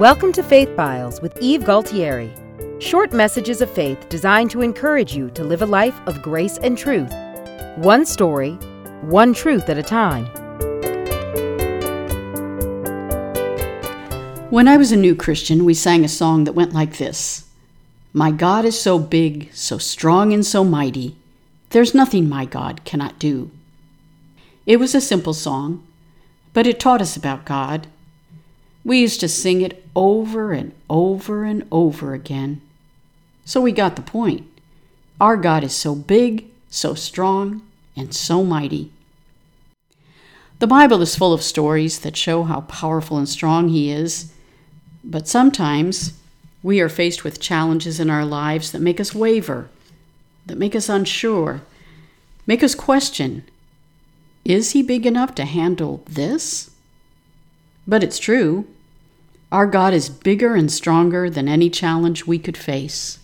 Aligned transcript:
Welcome 0.00 0.32
to 0.32 0.42
Faith 0.42 0.74
Files 0.74 1.20
with 1.20 1.40
Eve 1.40 1.62
Galtieri. 1.62 2.28
Short 2.82 3.12
messages 3.12 3.60
of 3.60 3.70
faith 3.70 4.08
designed 4.08 4.50
to 4.50 4.60
encourage 4.60 5.14
you 5.14 5.30
to 5.30 5.44
live 5.44 5.62
a 5.62 5.66
life 5.66 5.94
of 6.06 6.20
grace 6.20 6.58
and 6.58 6.76
truth. 6.76 7.12
One 7.76 8.04
story, 8.04 8.54
one 9.02 9.32
truth 9.32 9.68
at 9.68 9.78
a 9.78 9.84
time. 9.84 10.26
When 14.50 14.66
I 14.66 14.76
was 14.76 14.90
a 14.90 14.96
new 14.96 15.14
Christian, 15.14 15.64
we 15.64 15.74
sang 15.74 16.04
a 16.04 16.08
song 16.08 16.42
that 16.42 16.54
went 16.54 16.72
like 16.72 16.98
this 16.98 17.48
My 18.12 18.32
God 18.32 18.64
is 18.64 18.80
so 18.80 18.98
big, 18.98 19.48
so 19.54 19.78
strong, 19.78 20.32
and 20.32 20.44
so 20.44 20.64
mighty, 20.64 21.14
there's 21.70 21.94
nothing 21.94 22.28
my 22.28 22.44
God 22.44 22.84
cannot 22.84 23.20
do. 23.20 23.52
It 24.66 24.78
was 24.78 24.94
a 24.94 25.00
simple 25.00 25.34
song, 25.34 25.86
but 26.54 26.66
it 26.66 26.80
taught 26.80 27.02
us 27.02 27.16
about 27.16 27.44
God. 27.44 27.86
We 28.84 29.00
used 29.00 29.20
to 29.20 29.28
sing 29.28 29.60
it 29.60 29.84
over 29.94 30.52
and 30.52 30.72
over 30.88 31.44
and 31.44 31.66
over 31.70 32.14
again. 32.14 32.62
So 33.44 33.60
we 33.60 33.72
got 33.72 33.96
the 33.96 34.02
point. 34.02 34.46
Our 35.20 35.36
God 35.36 35.62
is 35.62 35.74
so 35.74 35.94
big, 35.94 36.46
so 36.70 36.94
strong, 36.94 37.62
and 37.96 38.14
so 38.14 38.42
mighty. 38.42 38.90
The 40.60 40.66
Bible 40.66 41.02
is 41.02 41.16
full 41.16 41.32
of 41.32 41.42
stories 41.42 41.98
that 42.00 42.16
show 42.16 42.44
how 42.44 42.62
powerful 42.62 43.18
and 43.18 43.28
strong 43.28 43.68
He 43.68 43.90
is, 43.90 44.32
but 45.02 45.28
sometimes 45.28 46.14
we 46.62 46.80
are 46.80 46.88
faced 46.88 47.24
with 47.24 47.40
challenges 47.40 48.00
in 48.00 48.08
our 48.08 48.24
lives 48.24 48.72
that 48.72 48.80
make 48.80 49.00
us 49.00 49.14
waver, 49.14 49.68
that 50.46 50.56
make 50.56 50.74
us 50.74 50.88
unsure, 50.88 51.62
make 52.46 52.62
us 52.62 52.74
question 52.74 53.44
is 54.44 54.72
he 54.72 54.82
big 54.82 55.06
enough 55.06 55.34
to 55.36 55.44
handle 55.44 56.02
this? 56.06 56.70
But 57.86 58.02
it's 58.02 58.18
true. 58.18 58.66
Our 59.50 59.66
God 59.66 59.94
is 59.94 60.08
bigger 60.08 60.54
and 60.54 60.70
stronger 60.70 61.30
than 61.30 61.48
any 61.48 61.70
challenge 61.70 62.26
we 62.26 62.38
could 62.38 62.56
face. 62.56 63.18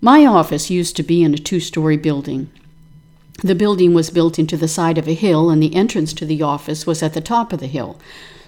My 0.00 0.24
office 0.24 0.70
used 0.70 0.96
to 0.96 1.02
be 1.02 1.22
in 1.22 1.34
a 1.34 1.38
two 1.38 1.60
story 1.60 1.96
building. 1.96 2.50
The 3.42 3.54
building 3.54 3.94
was 3.94 4.10
built 4.10 4.38
into 4.38 4.56
the 4.56 4.68
side 4.68 4.98
of 4.98 5.08
a 5.08 5.14
hill, 5.14 5.48
and 5.48 5.62
the 5.62 5.74
entrance 5.74 6.12
to 6.14 6.26
the 6.26 6.42
office 6.42 6.86
was 6.86 7.02
at 7.02 7.14
the 7.14 7.20
top 7.20 7.52
of 7.52 7.60
the 7.60 7.66
hill. 7.66 7.98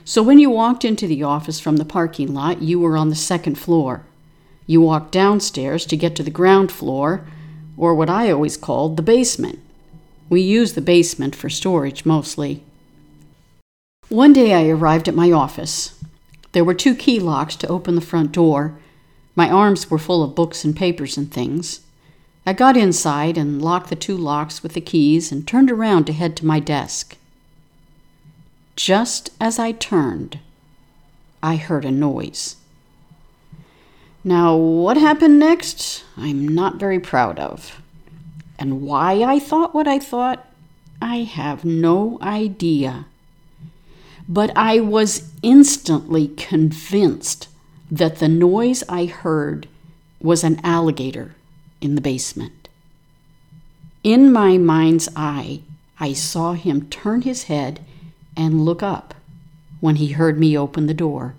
So 0.05 0.23
when 0.23 0.39
you 0.39 0.51
walked 0.51 0.85
into 0.85 1.07
the 1.07 1.23
office 1.23 1.61
from 1.61 1.77
the 1.77 1.85
parking 1.85 2.35
lot, 2.35 2.61
you 2.61 2.81
were 2.81 2.97
on 2.97 3.09
the 3.09 3.15
second 3.15 3.55
floor. 3.55 4.05
You 4.67 4.81
walked 4.81 5.13
downstairs 5.13 5.87
to 5.87 5.97
get 5.97 6.15
to 6.17 6.23
the 6.23 6.31
ground 6.31 6.73
floor, 6.73 7.27
or 7.77 7.95
what 7.95 8.11
I 8.11 8.31
always 8.31 8.57
called 8.57 8.97
the 8.97 9.03
basement. 9.03 9.61
We 10.29 10.41
use 10.41 10.73
the 10.73 10.81
basement 10.81 11.37
for 11.37 11.51
storage 11.51 12.05
mostly. 12.05 12.63
One 14.09 14.33
day 14.33 14.55
I 14.55 14.69
arrived 14.69 15.09
at 15.09 15.15
my 15.15 15.31
office. 15.33 15.99
There 16.53 16.65
were 16.65 16.75
two 16.75 16.95
key 16.95 17.19
locks 17.19 17.57
to 17.57 17.69
open 17.69 17.95
the 17.95 18.01
front 18.01 18.33
door. 18.33 18.79
My 19.35 19.51
arms 19.51 19.91
were 19.91 19.99
full 19.99 20.23
of 20.23 20.35
books 20.35 20.65
and 20.65 20.77
papers 20.77 21.17
and 21.17 21.31
things. 21.31 21.81
I 22.45 22.53
got 22.53 22.77
inside 22.77 23.39
and 23.39 23.63
locked 23.63 23.89
the 23.89 23.97
two 23.97 24.17
locks 24.17 24.63
with 24.63 24.75
the 24.75 24.81
keys 24.81 25.33
and 25.33 25.47
turned 25.47 25.71
around 25.71 26.05
to 26.07 26.13
head 26.13 26.37
to 26.37 26.47
my 26.47 26.61
desk. 26.61 27.17
Just 28.75 29.31
as 29.41 29.59
I 29.59 29.73
turned, 29.73 30.39
I 31.43 31.57
heard 31.57 31.85
a 31.85 31.91
noise. 31.91 32.57
Now, 34.25 34.57
what 34.57 34.97
happened 34.97 35.39
next, 35.39 36.05
I'm 36.17 36.47
not 36.47 36.77
very 36.77 37.01
proud 37.01 37.39
of. 37.39 37.82
And 38.63 38.83
why 38.83 39.25
I 39.25 39.41
thought 39.41 39.75
what 39.75 39.89
I 39.89 39.99
thought, 39.99 40.47
I 41.01 41.25
have 41.25 41.65
no 41.65 42.17
idea. 42.23 43.07
But 44.29 44.57
I 44.57 44.79
was 44.79 45.33
instantly 45.43 46.29
convinced 46.29 47.49
that 47.91 48.21
the 48.21 48.29
noise 48.29 48.85
I 48.89 49.07
heard 49.07 49.67
was 50.21 50.45
an 50.45 50.61
alligator 50.63 51.35
in 51.81 51.97
the 51.97 52.01
basement. 52.01 52.69
In 54.05 54.33
my 54.33 54.59
mind's 54.59 55.09
eye, 55.17 55.63
I 55.99 56.13
saw 56.13 56.53
him 56.53 56.89
turn 56.89 57.23
his 57.23 57.45
head 57.45 57.81
and 58.37 58.65
look 58.65 58.81
up 58.81 59.13
when 59.81 59.97
he 59.97 60.13
heard 60.13 60.39
me 60.39 60.57
open 60.57 60.87
the 60.87 60.95
door. 60.95 61.35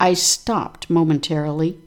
I 0.00 0.14
stopped 0.14 0.88
momentarily 0.88 1.78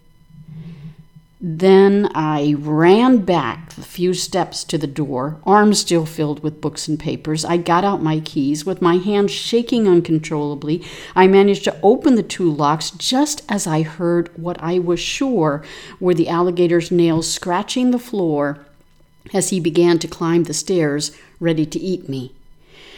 then 1.48 2.10
I 2.16 2.56
ran 2.58 3.20
back 3.20 3.76
the 3.76 3.84
few 3.84 4.16
steps 4.16 4.64
to 4.64 4.80
the 4.80 4.88
door, 4.88 5.40
arms 5.46 5.78
still 5.78 6.08
filled 6.08 6.42
with 6.42 6.60
books 6.60 6.88
and 6.88 7.00
papers. 7.00 7.46
I 7.46 7.58
got 7.58 7.84
out 7.86 8.02
my 8.02 8.20
keys. 8.20 8.66
With 8.66 8.82
my 8.82 8.96
hands 8.96 9.30
shaking 9.30 9.88
uncontrollably, 9.88 10.84
I 11.16 11.28
managed 11.28 11.64
to 11.66 11.80
open 11.84 12.16
the 12.16 12.24
two 12.24 12.52
locks 12.52 12.90
just 12.90 13.44
as 13.48 13.68
I 13.68 13.84
heard 13.84 14.32
what 14.36 14.58
I 14.60 14.80
was 14.80 15.00
sure 15.00 15.64
were 16.00 16.16
the 16.16 16.30
alligator's 16.30 16.90
nails 16.90 17.32
scratching 17.32 17.92
the 17.92 18.00
floor 18.00 18.66
as 19.32 19.50
he 19.50 19.60
began 19.60 20.00
to 20.00 20.08
climb 20.08 20.46
the 20.46 20.54
stairs, 20.54 21.16
ready 21.40 21.68
to 21.68 21.80
eat 21.80 22.10
me. 22.10 22.34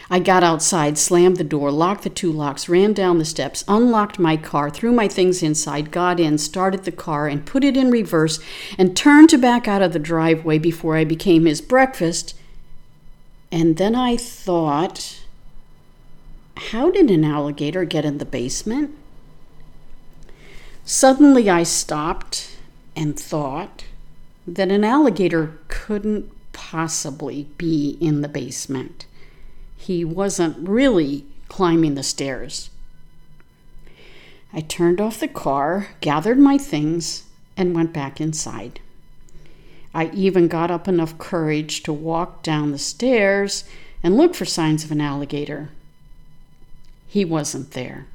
I 0.10 0.20
got 0.20 0.42
outside, 0.42 0.98
slammed 0.98 1.36
the 1.36 1.44
door, 1.44 1.70
locked 1.70 2.04
the 2.04 2.10
two 2.10 2.32
locks, 2.32 2.70
ran 2.70 2.94
down 2.94 3.18
the 3.18 3.26
steps, 3.26 3.66
unlocked 3.68 4.20
my 4.20 4.38
car, 4.38 4.70
threw 4.70 4.94
my 4.94 5.10
things 5.10 5.44
inside, 5.44 5.92
got 5.92 6.18
in, 6.18 6.38
started 6.38 6.86
the 6.86 6.94
car, 6.94 7.28
and 7.28 7.46
put 7.46 7.66
it 7.66 7.76
in 7.76 7.92
reverse, 7.92 8.40
and 8.78 8.96
turned 8.96 9.30
to 9.30 9.38
back 9.38 9.68
out 9.68 9.82
of 9.82 9.92
the 9.92 10.00
driveway 10.00 10.60
before 10.60 10.96
I 10.96 11.04
became 11.04 11.46
his 11.46 11.60
breakfast. 11.60 12.36
And 13.52 13.76
then 13.76 13.96
I 13.96 14.16
thought, 14.16 15.20
how 16.56 16.90
did 16.90 17.12
an 17.12 17.26
alligator 17.26 17.84
get 17.84 18.06
in 18.06 18.18
the 18.18 18.26
basement? 18.26 18.96
Suddenly 20.86 21.50
I 21.50 21.64
stopped 21.64 22.56
and 22.96 23.20
thought 23.20 23.84
that 24.48 24.72
an 24.72 24.86
alligator 24.86 25.60
couldn't 25.68 26.32
possibly 26.54 27.50
be 27.58 27.98
in 28.00 28.22
the 28.22 28.30
basement 28.30 29.06
he 29.78 30.04
wasn't 30.04 30.68
really 30.68 31.24
climbing 31.48 31.96
the 31.96 32.04
stairs. 32.04 32.70
I 34.52 34.62
turned 34.62 35.00
off 35.00 35.20
the 35.20 35.28
car, 35.28 35.90
gathered 36.02 36.40
my 36.40 36.58
things, 36.58 37.24
and 37.56 37.76
went 37.76 37.94
back 37.94 38.20
inside. 38.20 38.80
I 39.94 40.10
even 40.14 40.48
got 40.48 40.70
up 40.70 40.88
enough 40.88 41.18
courage 41.18 41.84
to 41.84 41.94
walk 41.94 42.44
down 42.44 42.72
the 42.72 42.78
stairs 42.78 43.64
and 44.04 44.18
look 44.18 44.36
for 44.36 44.46
signs 44.46 44.84
of 44.84 44.92
an 44.92 45.02
alligator. 45.02 45.70
He 47.08 47.24
wasn't 47.24 47.72
there. 47.72 48.08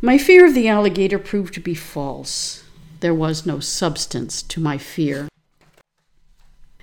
My 0.00 0.16
fear 0.16 0.46
of 0.46 0.54
the 0.54 0.68
alligator 0.68 1.18
proved 1.18 1.52
to 1.54 1.60
be 1.60 1.74
false. 1.74 2.64
There 3.00 3.14
was 3.14 3.44
no 3.44 3.60
substance 3.60 4.42
to 4.42 4.60
my 4.60 4.78
fear. 4.78 5.28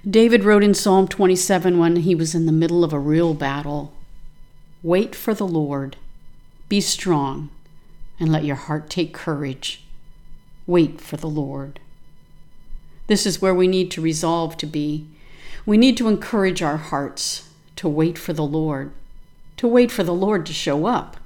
David 0.10 0.46
wrote 0.46 0.64
in 0.64 0.74
Psalm 0.74 1.06
27 1.10 1.78
when 1.78 1.98
he 1.98 2.16
was 2.16 2.34
in 2.34 2.46
the 2.46 2.54
middle 2.54 2.86
of 2.86 2.94
a 2.94 3.00
real 3.00 3.34
battle 3.34 3.94
Wait 4.82 5.14
for 5.14 5.34
the 5.34 5.48
Lord, 5.48 5.98
be 6.70 6.80
strong, 6.80 7.50
and 8.18 8.32
let 8.32 8.46
your 8.46 8.56
heart 8.56 8.90
take 8.90 9.14
courage. 9.14 9.84
Wait 10.66 11.02
for 11.02 11.18
the 11.18 11.28
Lord. 11.28 11.82
This 13.08 13.26
is 13.26 13.42
where 13.42 13.56
we 13.56 13.68
need 13.68 13.92
to 13.92 14.02
resolve 14.02 14.56
to 14.58 14.66
be. 14.66 15.08
We 15.66 15.78
need 15.78 15.98
to 15.98 16.08
encourage 16.08 16.62
our 16.62 16.78
hearts 16.78 17.50
to 17.76 17.90
wait 17.90 18.18
for 18.18 18.32
the 18.32 18.46
Lord, 18.46 18.94
to 19.58 19.68
wait 19.68 19.92
for 19.92 20.04
the 20.04 20.14
Lord 20.14 20.46
to 20.46 20.54
show 20.54 20.86
up, 20.86 21.18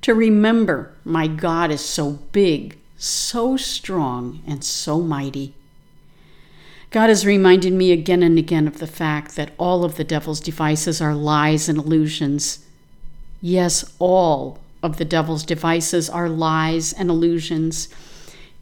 to 0.00 0.12
remember 0.12 0.92
my 1.04 1.28
God 1.28 1.70
is 1.70 1.84
so 1.84 2.18
big, 2.32 2.78
so 2.96 3.56
strong, 3.56 4.42
and 4.44 4.64
so 4.64 5.00
mighty. 5.00 5.54
God 6.90 7.08
has 7.08 7.26
reminded 7.26 7.74
me 7.74 7.92
again 7.92 8.22
and 8.22 8.38
again 8.38 8.66
of 8.66 8.78
the 8.78 8.86
fact 8.86 9.36
that 9.36 9.50
all 9.58 9.84
of 9.84 9.96
the 9.96 10.04
devil's 10.04 10.40
devices 10.40 11.02
are 11.02 11.14
lies 11.14 11.68
and 11.68 11.76
illusions. 11.76 12.64
Yes, 13.42 13.92
all 13.98 14.58
of 14.82 14.96
the 14.96 15.04
devil's 15.04 15.44
devices 15.44 16.08
are 16.08 16.30
lies 16.30 16.94
and 16.94 17.10
illusions, 17.10 17.88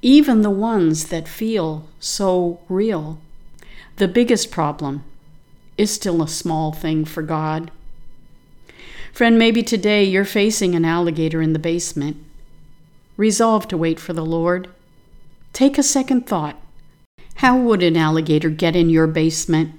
even 0.03 0.43
the 0.43 0.51
ones 0.51 1.07
that 1.07 1.29
feel 1.29 1.89
so 2.01 2.59
real. 2.69 3.19
The 3.97 4.09
biggest 4.09 4.51
problem 4.51 5.05
is 5.79 5.95
still 5.95 6.21
a 6.21 6.29
small 6.29 6.73
thing 6.73 7.05
for 7.05 7.23
God. 7.23 7.71
Friend, 9.13 9.39
maybe 9.39 9.63
today 9.63 10.03
you're 10.03 10.25
facing 10.25 10.75
an 10.75 10.85
alligator 10.85 11.41
in 11.41 11.53
the 11.53 11.59
basement. 11.61 12.17
Resolve 13.17 13.69
to 13.69 13.77
wait 13.77 14.01
for 14.01 14.13
the 14.13 14.25
Lord. 14.25 14.69
Take 15.53 15.79
a 15.79 15.83
second 15.83 16.27
thought 16.27 16.61
how 17.37 17.59
would 17.59 17.83
an 17.83 17.97
alligator 17.97 18.49
get 18.49 18.75
in 18.75 18.89
your 18.89 19.07
basement? 19.07 19.79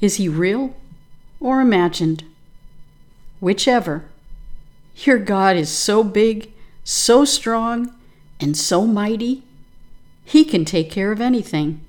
Is 0.00 0.16
he 0.16 0.28
real 0.28 0.74
or 1.40 1.60
imagined? 1.60 2.24
Whichever. 3.40 4.04
Your 4.96 5.18
God 5.18 5.56
is 5.56 5.70
so 5.70 6.04
big, 6.04 6.50
so 6.84 7.24
strong, 7.24 7.94
and 8.40 8.56
so 8.56 8.86
mighty, 8.86 9.42
he 10.24 10.44
can 10.44 10.64
take 10.64 10.90
care 10.90 11.10
of 11.10 11.20
anything. 11.20 11.80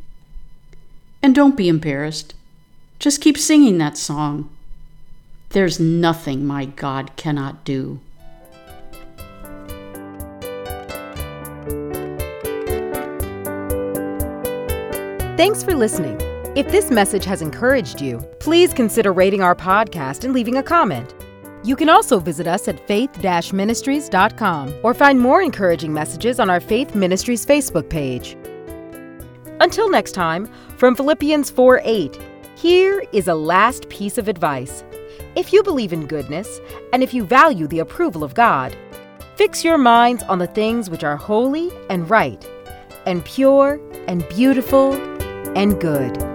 And 1.22 1.36
don't 1.36 1.58
be 1.58 1.68
embarrassed. 1.68 2.34
Just 3.00 3.22
keep 3.22 3.38
singing 3.38 3.78
that 3.80 3.98
song. 3.98 4.50
There's 5.50 5.80
nothing 5.80 6.46
my 6.46 6.66
God 6.66 7.16
cannot 7.18 7.66
do. 7.66 8.00
Thanks 15.40 15.64
for 15.64 15.74
listening. 15.74 16.18
If 16.58 16.70
this 16.70 16.92
message 16.92 17.24
has 17.24 17.42
encouraged 17.42 18.02
you, 18.02 18.20
please 18.42 18.74
consider 18.74 19.14
rating 19.14 19.42
our 19.42 19.56
podcast 19.56 20.26
and 20.26 20.34
leaving 20.34 20.58
a 20.58 20.64
comment. 20.64 21.16
You 21.64 21.78
can 21.78 21.88
also 21.88 22.20
visit 22.20 22.46
us 22.46 22.68
at 22.68 22.86
faith 22.90 23.24
ministries.com 23.54 24.74
or 24.84 24.94
find 24.94 25.18
more 25.18 25.42
encouraging 25.42 25.94
messages 25.94 26.42
on 26.42 26.50
our 26.50 26.60
Faith 26.60 26.94
Ministries 26.94 27.46
Facebook 27.46 27.90
page. 27.90 28.36
Until 29.62 29.90
next 29.90 30.12
time, 30.12 30.52
from 30.76 30.94
Philippians 30.94 31.50
4 31.52 31.84
8, 31.86 32.20
here 32.58 33.02
is 33.14 33.30
a 33.30 33.34
last 33.34 33.88
piece 33.88 34.18
of 34.18 34.28
advice. 34.28 34.84
If 35.38 35.54
you 35.54 35.64
believe 35.64 35.94
in 35.94 36.06
goodness, 36.06 36.60
and 36.92 37.02
if 37.02 37.14
you 37.14 37.24
value 37.24 37.68
the 37.68 37.80
approval 37.80 38.26
of 38.26 38.34
God, 38.34 38.76
fix 39.38 39.64
your 39.64 39.78
minds 39.78 40.22
on 40.24 40.40
the 40.40 40.48
things 40.48 40.90
which 40.90 41.06
are 41.06 41.16
holy 41.16 41.72
and 41.90 42.10
right, 42.10 42.46
and 43.06 43.24
pure 43.24 43.80
and 44.10 44.28
beautiful 44.28 45.19
and 45.56 45.80
good. 45.80 46.29